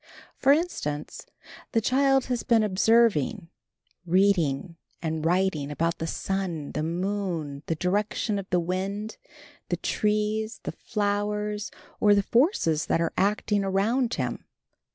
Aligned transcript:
For 0.35 0.51
instance 0.51 1.27
the 1.73 1.79
child 1.79 2.25
has 2.25 2.41
been 2.41 2.63
observing, 2.63 3.49
reading, 4.03 4.77
and 4.99 5.23
writing 5.23 5.69
about 5.69 5.99
the 5.99 6.07
sun, 6.07 6.71
the 6.71 6.81
moon, 6.81 7.61
the 7.67 7.75
direction 7.75 8.39
of 8.39 8.49
the 8.49 8.59
wind, 8.59 9.17
the 9.69 9.77
trees, 9.77 10.59
the 10.63 10.71
flowers, 10.71 11.69
or 11.99 12.15
the 12.15 12.23
forces 12.23 12.87
that 12.87 12.99
are 12.99 13.13
acting 13.15 13.63
around 13.63 14.15
him. 14.15 14.45